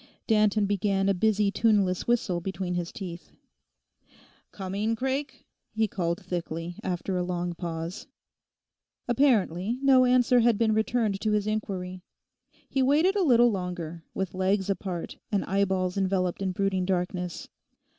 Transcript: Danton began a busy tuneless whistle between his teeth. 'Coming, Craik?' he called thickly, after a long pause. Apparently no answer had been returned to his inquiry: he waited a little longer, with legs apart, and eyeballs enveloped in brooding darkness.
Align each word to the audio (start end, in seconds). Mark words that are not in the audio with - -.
Danton 0.25 0.65
began 0.65 1.07
a 1.07 1.13
busy 1.13 1.51
tuneless 1.51 2.07
whistle 2.07 2.41
between 2.41 2.73
his 2.73 2.91
teeth. 2.91 3.29
'Coming, 4.51 4.95
Craik?' 4.95 5.45
he 5.75 5.87
called 5.87 6.25
thickly, 6.25 6.75
after 6.83 7.15
a 7.19 7.23
long 7.23 7.53
pause. 7.53 8.07
Apparently 9.07 9.77
no 9.83 10.05
answer 10.05 10.39
had 10.39 10.57
been 10.57 10.73
returned 10.73 11.21
to 11.21 11.33
his 11.33 11.45
inquiry: 11.45 12.01
he 12.67 12.81
waited 12.81 13.15
a 13.15 13.21
little 13.21 13.51
longer, 13.51 14.03
with 14.15 14.33
legs 14.33 14.71
apart, 14.71 15.19
and 15.31 15.45
eyeballs 15.45 15.95
enveloped 15.97 16.41
in 16.41 16.51
brooding 16.51 16.83
darkness. 16.85 17.47